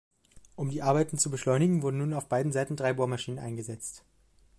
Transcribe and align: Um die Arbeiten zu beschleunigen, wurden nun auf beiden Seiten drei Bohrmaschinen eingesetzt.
Um 0.55 0.71
die 0.71 0.81
Arbeiten 0.81 1.19
zu 1.19 1.29
beschleunigen, 1.29 1.83
wurden 1.83 1.99
nun 1.99 2.15
auf 2.15 2.25
beiden 2.27 2.51
Seiten 2.51 2.75
drei 2.75 2.91
Bohrmaschinen 2.93 3.37
eingesetzt. 3.37 4.03